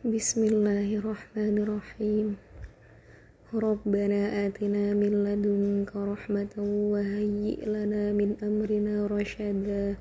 Bismillahirrahmanirrahim. 0.00 2.40
Rabbana 3.52 4.48
atina 4.48 4.96
min 4.96 5.28
ladunka 5.28 5.92
rahmatan 5.92 6.88
wa 6.88 7.04
hayyi 7.04 7.60
lana 7.68 8.08
min 8.08 8.32
amrina 8.40 9.04
rasyada 9.12 10.00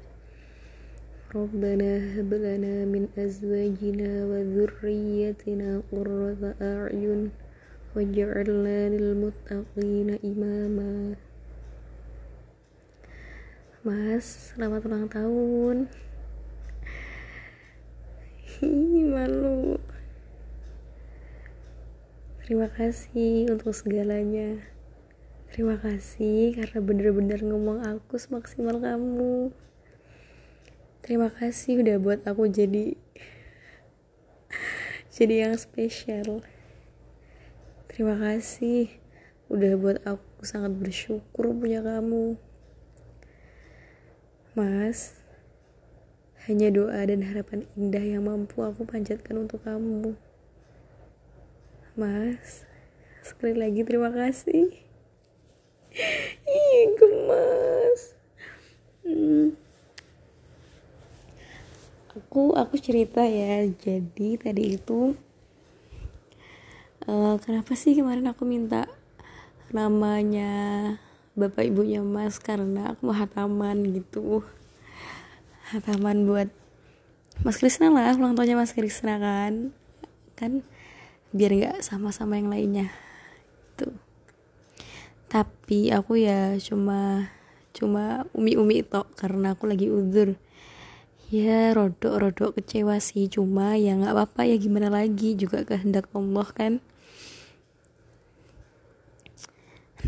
Rabbana 1.36 2.16
hab 2.16 2.32
lana 2.32 2.88
min 2.88 3.12
azwajina 3.20 4.24
wa 4.24 4.40
dhurriyyatina 4.40 5.84
qurrata 5.92 6.56
a'yun 6.64 7.36
waj'alna 7.92 8.96
lil 8.96 9.20
muttaqina 9.20 10.16
imama. 10.24 11.20
Mas, 13.84 14.56
selamat 14.56 14.88
ulang 14.88 15.12
tahun. 15.12 15.92
Hi, 18.60 19.08
malu. 19.08 19.80
Terima 22.44 22.68
kasih 22.68 23.48
untuk 23.56 23.72
segalanya. 23.72 24.60
Terima 25.48 25.80
kasih 25.80 26.60
karena 26.60 26.84
bener-bener 26.84 27.40
ngomong 27.40 27.88
aku 27.88 28.20
semaksimal 28.20 28.84
kamu. 28.84 29.56
Terima 31.00 31.32
kasih 31.32 31.80
udah 31.80 32.04
buat 32.04 32.20
aku 32.28 32.52
jadi 32.52 33.00
jadi 35.16 35.48
yang 35.48 35.56
spesial. 35.56 36.44
Terima 37.88 38.20
kasih 38.20 38.92
udah 39.48 39.72
buat 39.80 40.04
aku 40.04 40.44
sangat 40.44 40.76
bersyukur 40.76 41.56
punya 41.56 41.80
kamu. 41.80 42.36
Mas, 44.52 45.19
hanya 46.48 46.72
doa 46.72 47.02
dan 47.04 47.26
harapan 47.26 47.68
indah 47.76 48.06
yang 48.06 48.30
mampu 48.30 48.64
aku 48.64 48.88
panjatkan 48.88 49.44
untuk 49.44 49.60
kamu. 49.66 50.16
Mas, 52.00 52.64
sekali 53.26 53.60
lagi 53.60 53.84
terima 53.84 54.14
kasih. 54.14 54.72
Ih, 56.48 56.84
gemas. 56.96 58.00
Hmm. 59.04 59.58
Aku 62.16 62.56
aku 62.56 62.80
cerita 62.80 63.26
ya. 63.26 63.68
Jadi 63.68 64.40
tadi 64.40 64.80
itu 64.80 65.18
uh, 67.10 67.36
kenapa 67.42 67.74
sih 67.74 67.98
kemarin 67.98 68.30
aku 68.30 68.46
minta 68.46 68.86
namanya 69.74 70.96
bapak 71.38 71.70
ibunya 71.70 72.02
mas 72.02 72.42
karena 72.42 72.94
aku 72.98 73.14
hataman 73.14 73.86
gitu 73.94 74.42
hataman 75.70 76.26
buat 76.26 76.50
mas 77.46 77.62
Krisna 77.62 77.94
lah 77.94 78.18
ulang 78.18 78.34
tahunnya 78.34 78.58
mas 78.58 78.74
Krisna 78.74 79.22
kan. 79.22 79.70
Kan 80.34 80.66
biar 81.30 81.54
nggak 81.54 81.78
sama-sama 81.86 82.42
yang 82.42 82.50
lainnya. 82.50 82.90
Tuh. 83.78 83.94
Tapi 85.30 85.94
aku 85.94 86.18
ya 86.18 86.58
cuma 86.58 87.30
cuma 87.70 88.26
umi-umi 88.34 88.82
itu 88.82 89.02
karena 89.14 89.54
aku 89.54 89.70
lagi 89.70 89.94
uzur. 89.94 90.34
Ya 91.30 91.70
rodok-rodok 91.78 92.58
kecewa 92.58 92.98
sih. 92.98 93.30
Cuma 93.30 93.78
ya 93.78 93.94
nggak 93.94 94.18
apa-apa 94.18 94.50
ya 94.50 94.58
gimana 94.58 94.90
lagi? 94.90 95.38
Juga 95.38 95.62
kehendak 95.62 96.10
Allah 96.18 96.50
kan. 96.50 96.74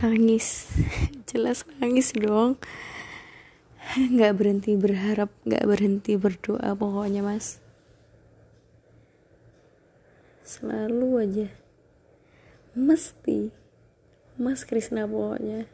Nangis. 0.01 0.73
Jelas 1.29 1.69
nangis 1.77 2.17
dong 2.17 2.57
nggak 4.15 4.33
berhenti 4.39 4.79
berharap 4.79 5.27
nggak 5.43 5.67
berhenti 5.67 6.15
berdoa 6.15 6.71
pokoknya 6.79 7.19
mas. 7.19 7.59
Selalu 10.47 11.09
aja. 11.19 11.47
Mesti. 12.71 13.51
Mas 14.39 14.63
Krisna 14.63 15.03
pokoknya. 15.03 15.67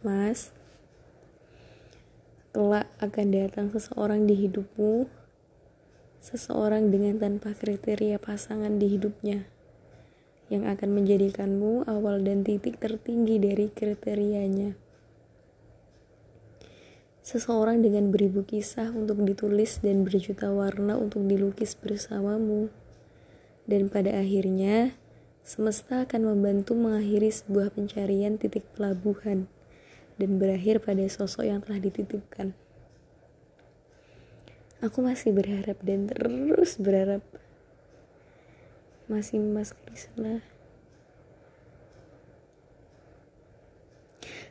Mas 0.00 0.48
kelak 2.56 2.88
akan 2.98 3.26
datang 3.28 3.66
seseorang 3.68 4.24
di 4.24 4.32
hidupmu. 4.32 5.12
Seseorang 6.24 6.88
dengan 6.88 7.20
tanpa 7.20 7.52
kriteria 7.52 8.16
pasangan 8.16 8.80
di 8.80 8.96
hidupnya. 8.96 9.44
Yang 10.48 10.64
akan 10.72 10.90
menjadikanmu 10.96 11.84
awal 11.84 12.24
dan 12.24 12.48
titik 12.48 12.80
tertinggi 12.80 13.36
dari 13.36 13.68
kriterianya. 13.68 14.87
Seseorang 17.28 17.84
dengan 17.84 18.08
beribu 18.08 18.40
kisah 18.40 18.88
untuk 18.88 19.20
ditulis 19.20 19.84
dan 19.84 20.00
berjuta 20.00 20.48
warna 20.48 20.96
untuk 20.96 21.28
dilukis 21.28 21.76
bersamamu. 21.76 22.72
Dan 23.68 23.92
pada 23.92 24.16
akhirnya, 24.16 24.96
semesta 25.44 26.08
akan 26.08 26.24
membantu 26.24 26.72
mengakhiri 26.72 27.28
sebuah 27.28 27.76
pencarian 27.76 28.40
titik 28.40 28.64
pelabuhan 28.72 29.44
dan 30.16 30.40
berakhir 30.40 30.80
pada 30.80 31.04
sosok 31.04 31.44
yang 31.44 31.60
telah 31.60 31.76
dititipkan. 31.84 32.56
Aku 34.80 35.04
masih 35.04 35.36
berharap 35.36 35.76
dan 35.84 36.08
terus 36.08 36.80
berharap 36.80 37.20
masih 39.04 39.36
Mas 39.36 39.76
Krisna 39.76 40.40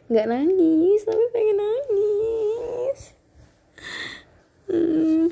nggak 0.08 0.24
nangis 0.24 1.04
tapi 1.04 1.26
pengen 1.36 1.58
nangis 1.60 2.37
hmm. 4.72 5.28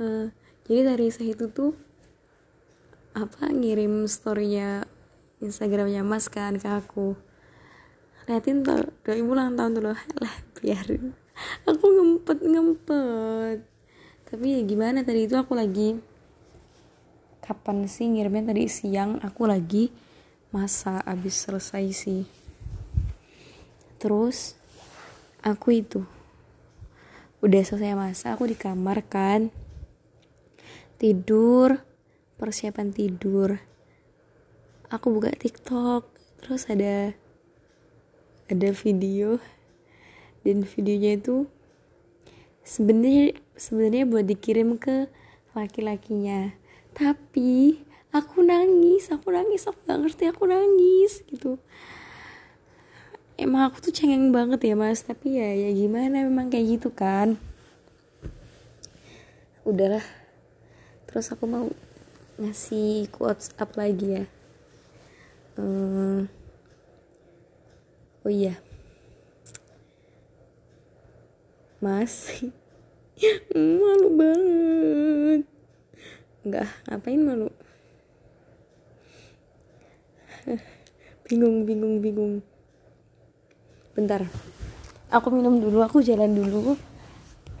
uh, 0.00 0.26
jadi 0.66 0.80
dari 0.92 1.08
saya 1.14 1.32
itu 1.32 1.46
tuh 1.52 1.72
apa 3.16 3.48
ngirim 3.48 4.04
storynya 4.04 4.84
Instagramnya 5.40 6.00
Mas 6.00 6.32
kan 6.32 6.56
ke 6.56 6.68
aku. 6.68 7.12
Liatin 8.26 8.64
tuh 8.64 8.88
ibu 9.12 9.36
ulang 9.36 9.54
tahun 9.54 9.78
dulu. 9.78 9.92
Lah 10.22 10.34
biarin 10.58 11.12
aku 11.68 11.84
ngempet 11.84 12.38
ngempet. 12.42 13.58
Tapi 14.26 14.46
ya 14.58 14.60
gimana 14.66 15.06
tadi 15.06 15.28
itu 15.28 15.36
aku 15.38 15.54
lagi 15.54 16.00
kapan 17.44 17.86
sih 17.86 18.08
ngirimnya? 18.10 18.50
Tadi 18.50 18.64
siang 18.66 19.22
aku 19.22 19.46
lagi 19.46 19.92
masa 20.50 20.98
abis 21.04 21.46
selesai 21.46 21.84
sih. 21.92 22.22
Terus 24.00 24.56
aku 25.44 25.78
itu 25.78 26.00
udah 27.46 27.62
selesai 27.62 27.94
masa 27.94 28.26
aku 28.34 28.50
di 28.50 28.58
kamar 28.58 29.06
kan. 29.06 29.54
Tidur 30.98 31.78
persiapan 32.42 32.90
tidur. 32.90 33.62
Aku 34.90 35.14
buka 35.14 35.30
tiktok 35.30 36.10
terus 36.42 36.66
ada 36.66 37.14
ada 38.50 38.68
video. 38.74 39.38
Dan 40.42 40.66
videonya 40.66 41.22
itu 41.22 41.46
sebenarnya 42.66 43.38
sebenarnya 43.54 44.10
buat 44.10 44.26
dikirim 44.26 44.74
ke 44.74 45.06
laki-lakinya. 45.54 46.50
Tapi 46.98 47.78
aku 48.10 48.42
nangis 48.42 49.06
aku 49.14 49.30
nangis 49.30 49.70
aku 49.70 49.78
gak 49.86 50.02
ngerti 50.02 50.24
aku 50.34 50.50
nangis 50.50 51.22
gitu 51.30 51.62
emang 53.36 53.68
aku 53.68 53.88
tuh 53.88 53.92
cengeng 53.92 54.32
banget 54.32 54.72
ya 54.72 54.74
mas. 54.74 55.04
Tapi 55.04 55.36
ya 55.36 55.48
ya 55.52 55.70
gimana 55.72 56.24
memang 56.24 56.48
kayak 56.48 56.80
gitu 56.80 56.88
kan. 56.92 57.36
Udahlah. 59.64 60.04
Terus 61.08 61.32
aku 61.32 61.44
mau 61.48 61.66
ngasih 62.36 63.08
quotes 63.12 63.52
up 63.56 63.72
lagi 63.76 64.20
ya. 64.20 64.24
Hmm, 65.56 66.28
oh 68.24 68.32
iya. 68.32 68.60
Mas 71.80 72.28
malu 73.80 74.08
banget. 74.12 75.48
Enggak, 76.44 76.68
ngapain 76.86 77.20
malu? 77.24 77.48
bingung, 81.26 81.64
bingung, 81.64 81.98
bingung. 82.04 82.44
Bentar. 83.96 84.28
Aku 85.08 85.32
minum 85.32 85.56
dulu, 85.56 85.80
aku 85.80 86.04
jalan 86.04 86.36
dulu. 86.36 86.76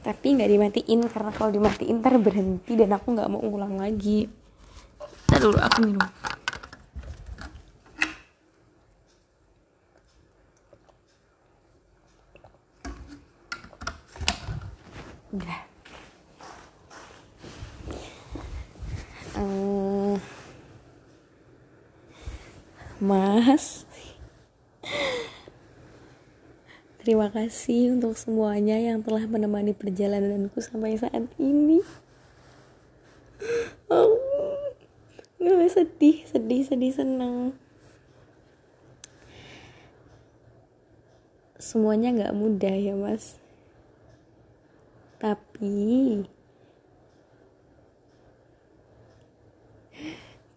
Tapi 0.04 0.36
nggak 0.36 0.52
dimatiin 0.52 1.00
karena 1.08 1.32
kalau 1.32 1.48
dimatiin 1.48 2.04
ntar 2.04 2.20
berhenti 2.20 2.76
dan 2.76 2.92
aku 2.92 3.16
nggak 3.16 3.30
mau 3.32 3.40
ulang 3.40 3.80
lagi. 3.80 4.28
Ntar 5.32 5.40
dulu 5.40 5.56
aku 5.56 5.78
minum. 5.80 6.04
Udah. 15.32 15.60
uh, 19.40 20.16
Mas 23.00 23.85
terima 27.06 27.30
kasih 27.30 27.94
untuk 27.94 28.18
semuanya 28.18 28.82
yang 28.82 28.98
telah 28.98 29.30
menemani 29.30 29.70
perjalananku 29.70 30.58
sampai 30.58 30.98
saat 30.98 31.30
ini. 31.38 31.78
Oh, 33.86 34.18
nggak 35.38 35.70
sedih 35.70 36.26
sedih 36.26 36.66
sedih 36.66 36.90
senang. 36.90 37.54
Semuanya 41.62 42.10
nggak 42.10 42.34
mudah 42.34 42.74
ya 42.74 42.98
mas. 42.98 43.38
Tapi 45.22 46.26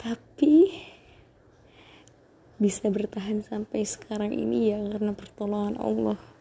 tapi 0.02 0.74
bisa 2.57 2.90
bertahan 2.90 3.45
sampai 3.45 3.86
sekarang 3.86 4.34
ini 4.34 4.74
ya 4.74 4.81
karena 4.98 5.13
pertolongan 5.13 5.78
Allah 5.78 6.39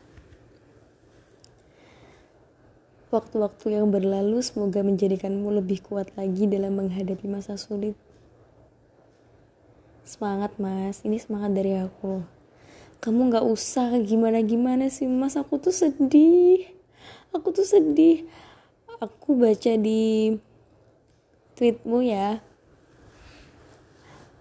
waktu-waktu 3.09 3.81
yang 3.81 3.89
berlalu 3.89 4.45
semoga 4.45 4.85
menjadikanmu 4.85 5.49
lebih 5.49 5.81
kuat 5.81 6.13
lagi 6.17 6.45
dalam 6.45 6.77
menghadapi 6.77 7.25
masa 7.25 7.57
sulit. 7.57 7.97
Semangat 10.05 10.57
mas. 10.61 11.01
Ini 11.05 11.17
semangat 11.21 11.57
dari 11.57 11.77
aku. 11.77 12.25
Kamu 13.01 13.33
nggak 13.33 13.47
usah 13.49 13.97
gimana 14.05 14.45
gimana 14.45 14.93
sih 14.93 15.09
mas. 15.09 15.37
Aku 15.41 15.57
tuh 15.57 15.73
sedih. 15.73 16.69
Aku 17.33 17.53
tuh 17.53 17.65
sedih. 17.65 18.29
Aku 19.01 19.37
baca 19.37 19.73
di 19.77 20.37
tweetmu 21.57 22.05
ya. 22.05 22.45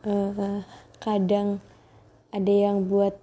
Uh, 0.08 0.64
kadang 1.04 1.60
ada 2.32 2.54
yang 2.54 2.88
buat 2.88 3.16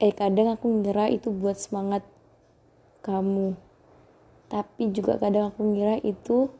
eh 0.00 0.16
kadang 0.16 0.48
aku 0.56 0.80
ngira 0.80 1.12
itu 1.12 1.28
buat 1.28 1.60
semangat 1.60 2.00
kamu. 3.00 3.56
Tapi 4.50 4.90
juga 4.90 5.16
kadang 5.16 5.54
aku 5.54 5.62
ngira 5.62 6.02
itu 6.04 6.50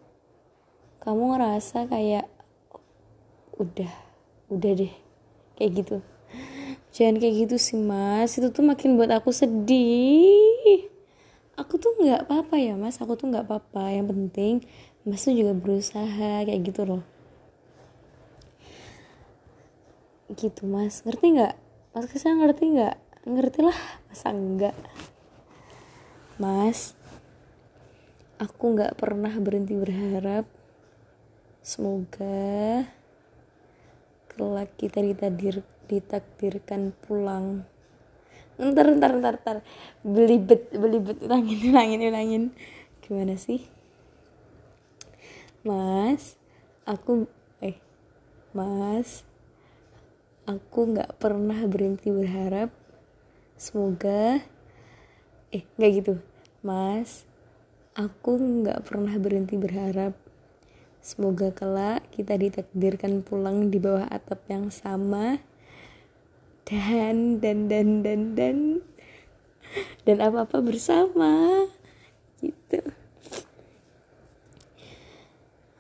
kamu 1.00 1.36
ngerasa 1.36 1.88
kayak 1.88 2.28
udah 3.56 3.92
udah 4.52 4.72
deh 4.76 4.94
kayak 5.56 5.70
gitu. 5.84 5.96
Jangan 6.90 7.16
kayak 7.22 7.34
gitu 7.46 7.56
sih 7.60 7.78
mas. 7.78 8.34
Itu 8.36 8.50
tuh 8.50 8.64
makin 8.66 8.96
buat 8.98 9.10
aku 9.12 9.30
sedih. 9.30 10.88
Aku 11.58 11.76
tuh 11.76 11.92
nggak 11.98 12.26
apa-apa 12.26 12.56
ya 12.56 12.74
mas. 12.74 12.98
Aku 12.98 13.14
tuh 13.14 13.30
nggak 13.30 13.46
apa-apa. 13.46 13.92
Yang 13.94 14.06
penting 14.14 14.54
mas 15.04 15.22
tuh 15.22 15.34
juga 15.36 15.52
berusaha 15.54 16.44
kayak 16.46 16.60
gitu 16.62 16.82
loh. 16.86 17.02
Gitu 20.34 20.62
mas. 20.66 21.02
Ngerti 21.02 21.26
nggak? 21.36 21.54
Mas 21.90 22.06
ke 22.06 22.16
sana 22.22 22.46
ngerti 22.46 22.64
nggak? 22.70 22.96
Ngerti 23.26 23.60
lah 23.66 23.78
masa 24.08 24.32
enggak 24.32 24.74
mas 26.40 26.96
aku 28.40 28.72
nggak 28.72 28.96
pernah 28.96 29.36
berhenti 29.36 29.76
berharap. 29.76 30.48
Semoga 31.60 32.88
kelak 34.32 34.72
kita 34.80 35.04
ditakdir 35.04 35.60
ditakdirkan 35.84 36.96
pulang. 37.04 37.68
Ntar 38.56 38.96
ntar 38.96 39.12
ntar 39.20 39.34
ntar. 39.44 39.56
Belibet 40.00 40.72
belibet. 40.72 41.20
Ulangin 41.20 41.60
ulangin 41.68 42.00
ulangin 42.08 42.44
gimana 43.04 43.36
sih? 43.36 43.60
Mas 45.60 46.40
aku 46.88 47.28
eh 47.60 47.76
mas 48.56 49.28
aku 50.48 50.96
nggak 50.96 51.20
pernah 51.20 51.60
berhenti 51.68 52.08
berharap. 52.08 52.72
Semoga 53.60 54.40
eh 55.52 55.64
nggak 55.76 55.92
gitu 56.00 56.29
mas 56.60 57.24
aku 57.96 58.36
nggak 58.36 58.86
pernah 58.86 59.14
berhenti 59.20 59.56
berharap. 59.56 60.14
Semoga 61.00 61.48
kelak 61.52 62.04
kita 62.12 62.36
ditakdirkan 62.36 63.24
pulang 63.24 63.72
di 63.72 63.80
bawah 63.80 64.04
atap 64.08 64.44
yang 64.48 64.68
sama. 64.68 65.40
Dan 66.68 67.42
dan 67.42 67.66
dan 67.66 68.04
dan 68.04 68.20
dan 68.36 68.58
dan 70.04 70.16
apa 70.20 70.44
apa 70.44 70.60
bersama. 70.60 71.66
Gitu. 72.38 72.84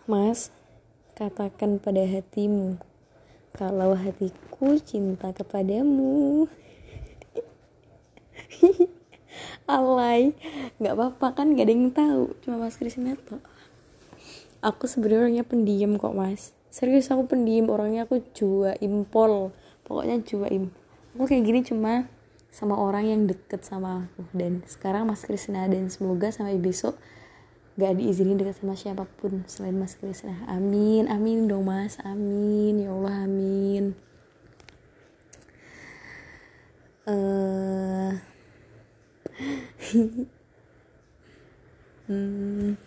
Mas 0.08 0.50
katakan 1.14 1.76
pada 1.76 2.02
hatimu 2.02 2.80
kalau 3.52 3.92
hatiku 3.92 4.80
cinta 4.80 5.36
kepadamu 5.36 6.48
alay. 9.70 10.34
Nggak 10.82 10.94
apa-apa 10.98 11.26
kan 11.38 11.54
gak 11.54 11.66
ada 11.66 11.72
yang 11.72 11.94
tahu. 11.94 12.34
Cuma 12.42 12.58
mas 12.58 12.74
Krisneto 12.74 13.38
aku 14.60 14.84
sebenarnya 14.84 15.28
orangnya 15.28 15.44
pendiam 15.44 15.96
kok 15.96 16.14
mas. 16.14 16.52
Serius 16.70 17.10
aku 17.10 17.26
pendiam. 17.26 17.68
Orangnya 17.72 18.06
aku 18.06 18.22
jua 18.36 18.76
impol. 18.78 19.50
Pokoknya 19.84 20.22
jua 20.22 20.46
im. 20.52 20.70
Aku 21.16 21.26
kayak 21.26 21.42
gini 21.42 21.60
cuma 21.66 22.06
sama 22.54 22.78
orang 22.78 23.10
yang 23.10 23.20
deket 23.26 23.66
sama 23.66 24.06
aku. 24.06 24.22
Dan 24.30 24.62
sekarang 24.68 25.08
mas 25.08 25.26
Krisna 25.26 25.66
dan 25.66 25.90
semoga 25.90 26.30
sampai 26.30 26.60
besok 26.60 26.94
gak 27.80 27.96
diizinin 27.96 28.36
dekat 28.36 28.60
sama 28.60 28.76
siapa 28.76 29.08
pun 29.08 29.40
selain 29.48 29.72
Mas 29.72 29.96
Krisna 29.96 30.36
amin 30.52 31.08
amin 31.08 31.48
dong 31.48 31.64
Mas. 31.64 31.96
Amin. 32.04 32.76
Ya 32.76 32.92
Allah 32.92 33.24
amin. 33.24 33.96
Uh, 37.08 37.49
hmm. 42.08 42.78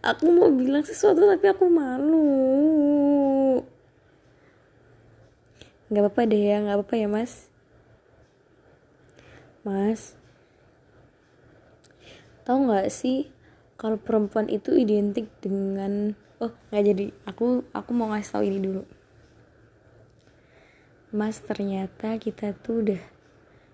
aku 0.00 0.24
mau 0.32 0.50
bilang 0.50 0.82
sesuatu 0.82 1.26
tapi 1.28 1.46
aku 1.50 1.68
malu 1.70 3.62
nggak 5.90 6.02
apa-apa 6.06 6.22
deh 6.30 6.42
ya 6.42 6.62
nggak 6.62 6.76
apa-apa 6.78 6.94
ya 6.96 7.08
mas 7.10 7.50
Mas, 9.60 10.16
tahu 12.48 12.64
nggak 12.64 12.88
sih 12.88 13.28
kalau 13.76 14.00
perempuan 14.00 14.48
itu 14.48 14.72
identik 14.72 15.28
dengan 15.44 16.16
oh 16.40 16.48
nggak 16.72 16.84
jadi 16.88 17.06
aku 17.28 17.68
aku 17.76 17.90
mau 17.92 18.08
ngasih 18.08 18.32
tahu 18.32 18.44
ini 18.48 18.56
dulu. 18.56 18.88
Mas 21.10 21.42
ternyata 21.42 22.14
kita 22.22 22.54
tuh 22.54 22.86
udah 22.86 23.02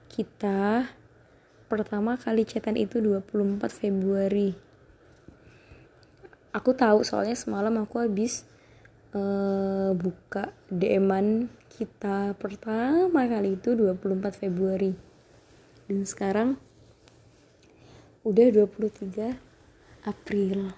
kita 0.08 0.88
pertama 1.68 2.16
kali 2.16 2.48
chatan 2.48 2.80
itu 2.80 3.04
24 3.04 3.60
Februari. 3.68 4.56
Aku 6.56 6.72
tahu 6.72 7.04
soalnya 7.04 7.36
semalam 7.36 7.76
aku 7.76 8.00
habis 8.00 8.48
uh, 9.12 9.92
buka 9.92 10.56
DM-an 10.72 11.52
kita 11.76 12.32
pertama 12.40 13.28
kali 13.28 13.60
itu 13.60 13.76
24 13.76 14.32
Februari 14.32 14.96
dan 15.84 16.08
sekarang 16.08 16.48
udah 18.24 18.48
23 18.48 19.36
April 20.08 20.72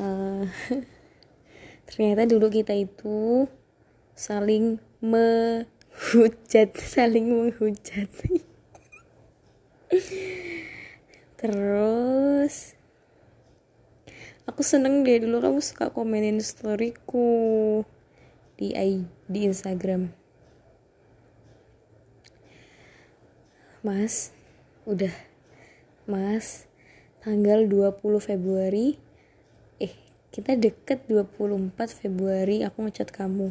uh, 0.00 0.48
ternyata 1.86 2.24
dulu 2.24 2.48
kita 2.48 2.72
itu 2.72 3.46
saling 4.22 4.78
menghujat 5.02 6.70
saling 6.94 7.26
menghujat. 7.26 8.06
Terus 11.34 12.78
aku 14.46 14.62
seneng 14.62 15.02
deh 15.02 15.26
dulu 15.26 15.42
kamu 15.42 15.58
suka 15.58 15.90
komenin 15.90 16.38
storyku 16.38 17.82
di 18.54 18.70
di 19.26 19.40
Instagram. 19.42 20.14
Mas, 23.82 24.30
udah. 24.86 25.10
Mas, 26.06 26.70
tanggal 27.26 27.66
20 27.66 27.98
Februari 28.22 29.02
eh 29.82 29.90
kita 30.30 30.54
deket 30.54 31.10
24 31.10 31.74
Februari 31.90 32.62
aku 32.62 32.86
ngechat 32.86 33.10
kamu 33.10 33.50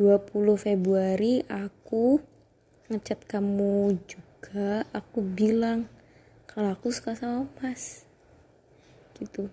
20 0.00 0.56
Februari 0.56 1.44
aku 1.44 2.24
ngechat 2.88 3.20
kamu 3.28 4.00
juga. 4.08 4.88
Aku 4.96 5.20
bilang 5.20 5.92
kalau 6.48 6.72
aku 6.72 6.88
suka 6.88 7.12
sama 7.12 7.44
mas. 7.60 8.08
Gitu. 9.20 9.52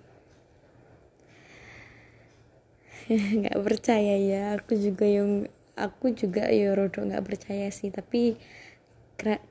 Nggak 3.12 3.60
percaya 3.60 4.16
ya. 4.16 4.56
Aku 4.56 4.80
juga 4.80 5.04
yang 5.04 5.52
aku 5.76 6.16
juga 6.16 6.48
ya 6.48 6.72
rodo 6.72 7.04
nggak 7.04 7.28
percaya 7.28 7.68
sih. 7.68 7.92
Tapi 7.92 8.40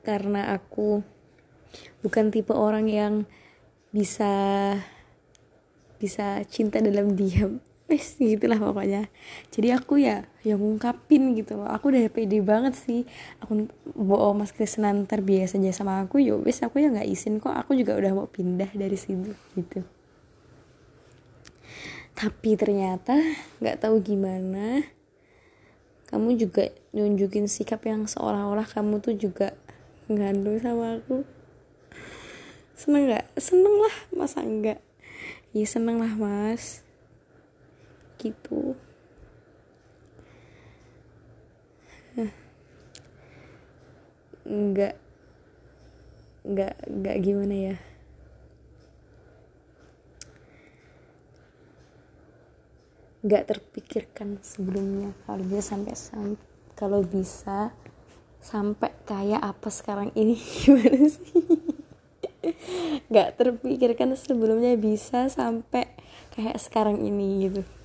karena 0.01 0.49
aku 0.49 1.05
bukan 2.01 2.33
tipe 2.33 2.57
orang 2.57 2.89
yang 2.89 3.29
bisa 3.93 4.33
bisa 6.01 6.41
cinta 6.49 6.81
dalam 6.81 7.13
diam 7.13 7.61
wes 7.87 8.19
gitulah 8.19 8.59
pokoknya. 8.59 9.07
Jadi 9.51 9.67
aku 9.71 9.99
ya 9.99 10.27
yang 10.43 10.59
ngungkapin 10.59 11.35
gitu 11.35 11.59
loh. 11.59 11.67
Aku 11.71 11.91
udah 11.91 12.03
pede 12.11 12.39
banget 12.43 12.75
sih. 12.75 13.07
Aku 13.43 13.67
bawa 13.95 14.35
mas 14.35 14.51
Krisna 14.51 14.91
ntar 14.91 15.23
biasa 15.23 15.59
aja 15.59 15.71
sama 15.83 16.03
aku 16.03 16.19
ya 16.19 16.35
wes 16.35 16.59
aku 16.63 16.83
ya 16.83 16.91
nggak 16.91 17.07
izin 17.07 17.39
kok. 17.39 17.55
Aku 17.55 17.73
juga 17.73 17.95
udah 17.95 18.11
mau 18.13 18.27
pindah 18.27 18.71
dari 18.75 18.95
situ 18.99 19.33
gitu. 19.55 19.81
Tapi 22.17 22.49
ternyata 22.57 23.17
nggak 23.63 23.77
tahu 23.83 24.01
gimana 24.01 24.81
kamu 26.07 26.39
juga 26.39 26.71
nunjukin 26.95 27.51
sikap 27.51 27.83
yang 27.83 28.07
seolah-olah 28.07 28.63
kamu 28.63 29.03
tuh 29.03 29.15
juga 29.15 29.55
ngandung 30.07 30.59
sama 30.63 31.03
aku. 31.03 31.27
Seneng 32.79 33.11
nggak? 33.11 33.25
Seneng 33.35 33.75
lah 33.79 33.95
masa 34.15 34.39
enggak 34.43 34.79
ya 35.55 35.65
seneng 35.65 35.97
lah 35.97 36.13
mas 36.13 36.85
gitu. 38.17 38.75
Nggak 44.47 44.95
nggak 46.47 46.73
nggak 46.87 47.17
gimana 47.21 47.55
ya? 47.55 47.75
Nggak 53.21 53.43
terpikirkan 53.53 54.39
sebelumnya 54.41 55.11
kalau 55.27 55.43
bisa 55.43 55.61
sampai 55.75 55.95
sam 55.99 56.39
kalau 56.77 57.01
bisa 57.03 57.75
sampai 58.39 58.93
kayak 59.03 59.43
apa 59.43 59.67
sekarang 59.69 60.09
ini 60.17 60.39
gimana 60.65 61.05
sih? 61.05 61.43
Nggak 63.11 63.29
terpikirkan 63.35 64.15
sebelumnya 64.15 64.73
bisa 64.79 65.27
sampai 65.27 65.91
kayak 66.31 66.57
sekarang 66.57 67.03
ini 67.03 67.51
gitu 67.51 67.76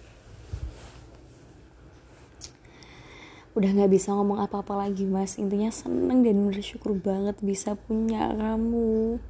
udah 3.52 3.68
nggak 3.68 3.92
bisa 3.92 4.16
ngomong 4.16 4.40
apa-apa 4.40 4.88
lagi 4.88 5.04
mas. 5.04 5.37
Intinya 5.37 5.68
seneng 5.68 6.25
dan 6.25 6.49
bersyukur 6.49 6.97
banget 6.97 7.37
bisa 7.44 7.76
punya 7.76 8.32
kamu. 8.32 9.21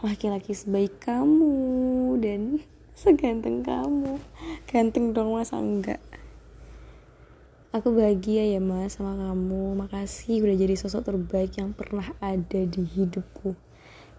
Laki-laki 0.00 0.56
sebaik 0.56 0.96
kamu 1.04 2.16
dan 2.24 2.64
seganteng 2.96 3.60
kamu. 3.60 4.16
Ganteng 4.64 5.12
dong 5.12 5.36
mas 5.36 5.52
enggak? 5.52 6.00
Aku 7.68 7.92
bahagia 7.92 8.48
ya 8.48 8.64
mas 8.64 8.96
sama 8.96 9.12
kamu. 9.12 9.76
Makasih 9.76 10.40
udah 10.40 10.56
jadi 10.56 10.72
sosok 10.72 11.12
terbaik 11.12 11.52
yang 11.60 11.76
pernah 11.76 12.08
ada 12.24 12.64
di 12.64 12.80
hidupku. 12.80 13.52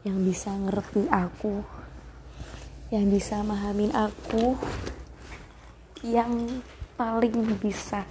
Yang 0.05 0.17
bisa 0.21 0.53
ngerti 0.53 1.09
aku. 1.09 1.65
Yang 2.93 3.05
bisa 3.17 3.41
mahamin 3.41 3.89
aku. 3.89 4.53
Yang 6.05 6.61
paling 6.93 7.57
bisa 7.57 8.05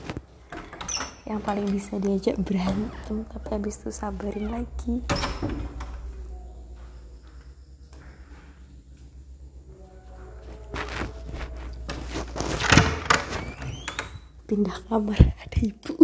yang 1.29 1.45
paling 1.45 1.69
bisa 1.69 2.01
diajak 2.01 2.41
berantem 2.41 3.21
tapi 3.29 3.49
habis 3.53 3.77
itu 3.85 3.93
sabarin 3.93 4.49
lagi. 4.49 5.05
Pindah 14.49 14.81
kamar 14.89 15.21
ada 15.45 15.59
ibu. 15.61 15.95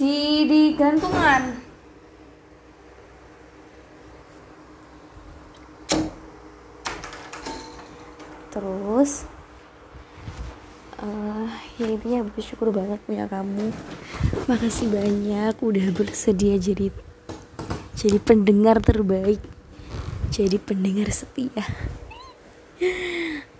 Di 0.00 0.48
di 0.48 0.72
gantungan 0.80 1.53
terus 8.64 9.28
uh, 11.04 11.52
ya 11.76 11.84
intinya 11.84 12.24
bersyukur 12.32 12.72
banget 12.72 12.96
punya 13.04 13.28
kamu. 13.28 13.68
Makasih 14.48 14.88
banyak 14.88 15.52
udah 15.60 15.86
bersedia 15.92 16.56
jadi 16.56 16.88
jadi 17.92 18.16
pendengar 18.24 18.80
terbaik 18.80 19.44
jadi 20.32 20.56
pendengar 20.56 21.12
setia. 21.12 21.60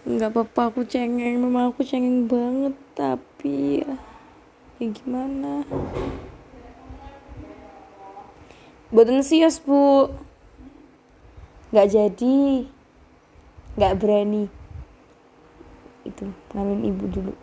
Nggak 0.09 0.33
apa-apa 0.33 0.73
aku 0.73 0.89
cengeng 0.89 1.37
memang 1.37 1.69
aku 1.69 1.85
cengeng 1.85 2.25
banget 2.25 2.73
tapi 2.97 3.85
ya, 3.85 4.01
ya 4.81 4.87
gimana? 4.89 5.69
Boten 8.89 9.21
sios 9.21 9.61
bu. 9.61 10.09
Nggak 11.77 11.89
jadi 11.93 12.37
nggak 13.75 13.97
berani 14.01 14.64
itu 16.05 16.31
ngalin 16.53 16.85
ibu 16.85 17.05
dulu. 17.09 17.35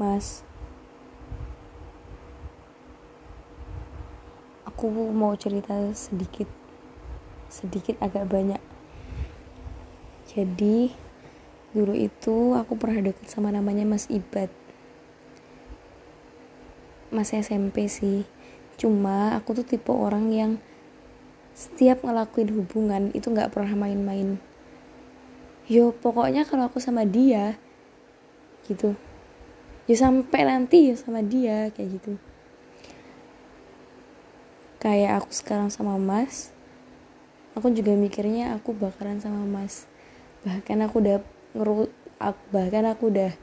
Mas. 0.00 0.42
Aku 4.66 4.88
mau 4.92 5.34
cerita 5.36 5.74
sedikit 5.94 6.48
sedikit 7.52 8.00
agak 8.00 8.28
banyak. 8.28 8.60
Jadi 10.28 10.92
dulu 11.72 11.92
itu 11.92 12.56
aku 12.56 12.76
pernah 12.80 13.04
deket 13.04 13.28
sama 13.28 13.52
namanya 13.52 13.84
Mas 13.84 14.08
Ibad 14.08 14.48
Mas 17.08 17.32
SMP 17.32 17.88
sih. 17.88 18.28
Cuma 18.76 19.32
aku 19.32 19.56
tuh 19.56 19.64
tipe 19.64 19.88
orang 19.88 20.28
yang 20.28 20.52
setiap 21.58 22.06
ngelakuin 22.06 22.54
hubungan 22.54 23.10
itu 23.18 23.34
nggak 23.34 23.50
pernah 23.50 23.74
main-main. 23.74 24.38
Yo 25.66 25.90
pokoknya 25.90 26.46
kalau 26.46 26.70
aku 26.70 26.78
sama 26.78 27.02
dia 27.02 27.58
gitu. 28.70 28.94
Ya 29.90 29.96
sampai 29.98 30.46
nanti 30.46 30.92
ya 30.92 30.94
sama 30.94 31.18
dia 31.18 31.74
kayak 31.74 31.98
gitu. 31.98 32.14
Kayak 34.78 35.26
aku 35.26 35.34
sekarang 35.34 35.74
sama 35.74 35.98
mas 35.98 36.54
aku 37.58 37.74
juga 37.74 37.90
mikirnya 37.98 38.54
aku 38.54 38.70
bakalan 38.70 39.18
sama 39.18 39.42
mas. 39.42 39.90
Bahkan 40.46 40.78
aku 40.86 41.02
udah 41.02 41.18
ngeru 41.58 41.90
bahkan 42.54 42.86
aku 42.86 43.10
udah 43.10 43.34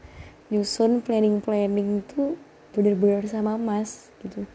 nyusun 0.48 1.04
planning 1.04 1.44
planning 1.44 2.00
itu 2.00 2.40
bener-bener 2.72 3.28
sama 3.28 3.60
mas 3.60 4.12
gitu 4.24 4.48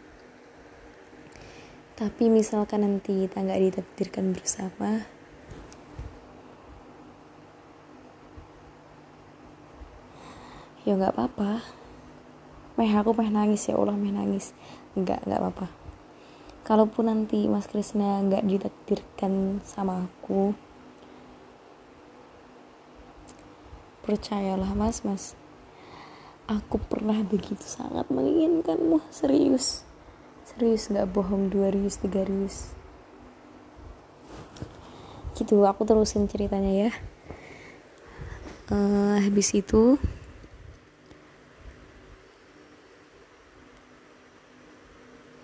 tapi 2.01 2.33
misalkan 2.33 2.81
nanti 2.81 3.29
kita 3.29 3.45
nggak 3.45 3.61
ditakdirkan 3.61 4.33
bersama 4.33 5.05
ya 10.81 10.97
nggak 10.97 11.13
apa-apa. 11.13 11.61
Meh 12.81 12.89
aku 12.89 13.13
meh 13.13 13.29
nangis 13.29 13.69
ya 13.69 13.77
Allah 13.77 13.93
meh 13.93 14.09
nangis. 14.09 14.57
Nggak 14.97 15.29
nggak 15.29 15.39
apa-apa. 15.45 15.67
Kalaupun 16.65 17.05
nanti 17.05 17.45
Mas 17.45 17.69
Krisna 17.69 18.17
nggak 18.25 18.49
ditakdirkan 18.49 19.61
sama 19.61 20.09
aku 20.09 20.57
percayalah 24.01 24.73
mas 24.73 25.05
mas. 25.05 25.37
Aku 26.49 26.81
pernah 26.81 27.21
begitu 27.21 27.61
sangat 27.61 28.09
menginginkanmu 28.09 29.05
serius 29.13 29.90
serius 30.47 30.89
nggak 30.89 31.09
bohong 31.09 31.49
dua 31.51 31.69
rius 31.69 32.01
tiga 32.01 32.25
rius. 32.25 32.73
Gitu 35.37 35.61
aku 35.65 35.85
terusin 35.85 36.29
ceritanya 36.29 36.87
ya. 36.87 36.91
Uh, 38.71 39.19
habis 39.19 39.51
itu 39.51 39.99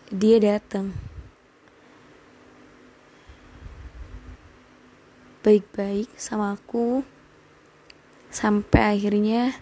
dia 0.08 0.40
datang 0.40 0.96
baik-baik 5.44 6.08
sama 6.16 6.56
aku 6.56 7.04
sampai 8.32 8.96
akhirnya 8.96 9.56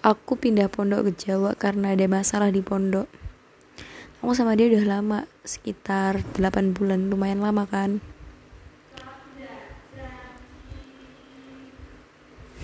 aku 0.00 0.38
pindah 0.38 0.70
pondok 0.70 1.10
ke 1.10 1.26
Jawa 1.26 1.58
karena 1.58 1.92
ada 1.98 2.06
masalah 2.06 2.54
di 2.54 2.62
pondok 2.62 3.19
aku 4.20 4.36
sama 4.36 4.52
dia 4.52 4.68
udah 4.68 4.84
lama 4.84 5.24
sekitar 5.48 6.20
8 6.36 6.76
bulan 6.76 7.08
lumayan 7.08 7.40
lama 7.40 7.64
kan. 7.64 8.04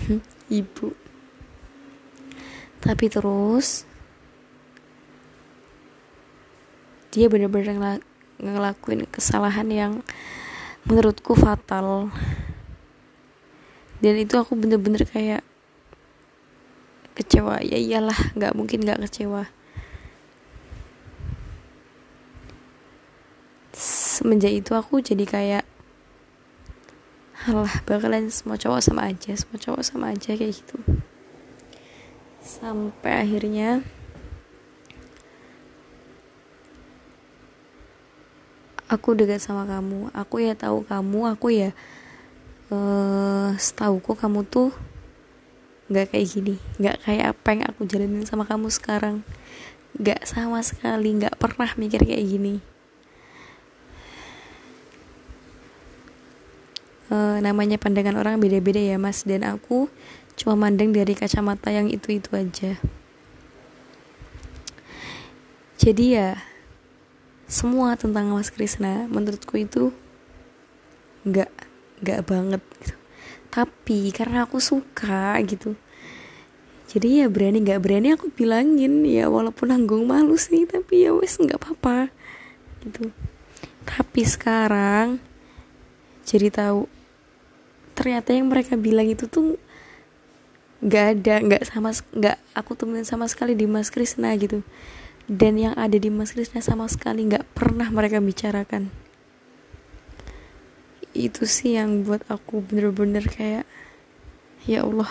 Ibu. 0.61 0.93
Tapi 2.77 3.05
terus 3.09 3.89
dia 7.09 7.25
bener-bener 7.25 7.73
ngelakuin 8.37 9.09
kesalahan 9.09 9.65
yang 9.73 9.93
menurutku 10.85 11.33
fatal. 11.33 12.13
Dan 13.97 14.13
itu 14.21 14.37
aku 14.37 14.53
bener-bener 14.53 15.09
kayak 15.09 15.41
kecewa. 17.17 17.65
Ya 17.65 17.81
iyalah 17.81 18.37
nggak 18.37 18.53
mungkin 18.53 18.85
nggak 18.85 19.09
kecewa 19.09 19.49
semenjak 24.27 24.51
itu 24.51 24.75
aku 24.75 24.99
jadi 24.99 25.23
kayak 25.23 25.63
halah 27.47 27.71
bakalan 27.87 28.27
semua 28.27 28.59
cowok 28.59 28.83
sama 28.83 29.07
aja 29.07 29.31
semua 29.39 29.55
cowok 29.55 29.79
sama 29.87 30.11
aja 30.11 30.35
kayak 30.35 30.51
gitu. 30.51 30.75
Sampai 32.43 33.23
akhirnya 33.23 33.87
aku 38.91 39.15
dekat 39.15 39.39
sama 39.39 39.63
kamu. 39.63 40.11
Aku 40.11 40.43
ya 40.43 40.59
tahu 40.59 40.83
kamu 40.83 41.19
aku 41.31 41.47
ya 41.55 41.71
uh, 42.67 43.55
setauku 43.55 44.11
kamu 44.11 44.43
tuh 44.43 44.75
nggak 45.87 46.11
kayak 46.11 46.27
gini. 46.35 46.55
Nggak 46.83 46.99
kayak 46.99 47.25
apa 47.31 47.47
yang 47.55 47.63
aku 47.71 47.87
jalanin 47.87 48.27
sama 48.27 48.43
kamu 48.43 48.67
sekarang. 48.75 49.23
Nggak 49.95 50.27
sama 50.27 50.59
sekali 50.67 51.15
nggak 51.15 51.39
pernah 51.39 51.71
mikir 51.79 52.03
kayak 52.03 52.27
gini 52.27 52.75
uh, 57.09 57.37
namanya 57.39 57.79
pandangan 57.79 58.15
orang 58.19 58.39
beda-beda 58.39 58.79
ya 58.79 58.97
mas. 59.01 59.23
Dan 59.23 59.43
aku 59.47 59.89
cuma 60.37 60.53
mandang 60.53 60.93
dari 60.93 61.17
kacamata 61.17 61.73
yang 61.73 61.89
itu-itu 61.89 62.29
aja. 62.37 62.77
Jadi 65.77 66.19
ya 66.19 66.35
semua 67.47 67.95
tentang 67.95 68.27
Mas 68.35 68.51
Krisna 68.51 69.07
menurutku 69.07 69.55
itu 69.55 69.95
nggak 71.23 71.51
nggak 72.03 72.21
banget 72.27 72.61
gitu. 72.81 72.95
Tapi 73.47 74.11
karena 74.11 74.43
aku 74.43 74.59
suka 74.59 75.39
gitu. 75.47 75.79
Jadi 76.87 77.23
ya 77.23 77.27
berani 77.31 77.63
nggak 77.63 77.81
berani 77.83 78.15
aku 78.15 78.31
bilangin 78.31 79.03
ya 79.07 79.31
walaupun 79.31 79.71
nanggung 79.71 80.07
malu 80.07 80.35
sih 80.35 80.63
tapi 80.67 81.07
ya 81.07 81.15
wes 81.15 81.39
nggak 81.39 81.55
apa-apa 81.55 82.11
gitu. 82.83 83.11
Tapi 83.87 84.21
sekarang 84.27 85.23
jadi 86.27 86.51
tahu 86.51 86.96
ternyata 87.97 88.29
yang 88.29 88.53
mereka 88.53 88.77
bilang 88.77 89.09
itu 89.09 89.25
tuh 89.25 89.57
nggak 90.85 91.05
ada 91.17 91.35
nggak 91.41 91.63
sama 91.65 91.89
nggak 91.89 92.37
aku 92.53 92.77
temuin 92.77 93.01
sama 93.01 93.25
sekali 93.25 93.57
di 93.57 93.65
Mas 93.65 93.89
Krisna 93.89 94.37
gitu. 94.37 94.61
Dan 95.25 95.57
yang 95.57 95.73
ada 95.73 95.97
di 95.97 96.13
Mas 96.13 96.37
Krisna 96.37 96.61
sama 96.61 96.85
sekali 96.85 97.25
nggak 97.25 97.57
pernah 97.57 97.89
mereka 97.89 98.21
bicarakan. 98.21 98.93
Itu 101.17 101.49
sih 101.49 101.73
yang 101.75 102.05
buat 102.05 102.21
aku 102.29 102.61
bener-bener 102.61 103.25
kayak 103.25 103.65
ya 104.69 104.85
Allah 104.85 105.09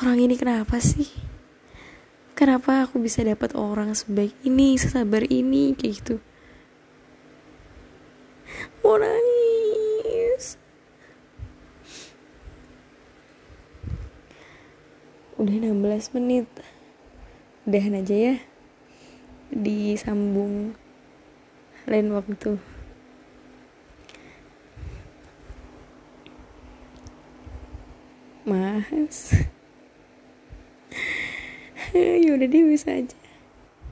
orang 0.00 0.24
ini 0.24 0.40
kenapa 0.40 0.80
sih? 0.80 1.12
Kenapa 2.32 2.88
aku 2.88 2.96
bisa 3.04 3.20
dapat 3.20 3.52
orang 3.52 3.92
sebaik 3.92 4.32
ini 4.48 4.80
sesabar 4.80 5.28
ini 5.28 5.76
kayak 5.76 5.94
gitu 6.00 6.16
mau 8.86 9.02
nangis 9.02 10.44
udah 15.58 15.98
16 16.00 16.16
menit. 16.16 16.48
Udahan 17.64 17.98
aja 17.98 18.14
ya. 18.14 18.34
Disambung. 19.52 20.76
Lain 21.86 22.08
waktu. 22.12 22.60
Mas. 28.46 29.34
Ya 31.96 32.36
udah 32.36 32.44
dia 32.44 32.60
bisa 32.60 32.92
aja 32.92 33.25